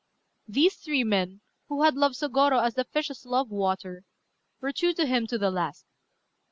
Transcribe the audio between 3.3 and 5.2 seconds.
water, were true to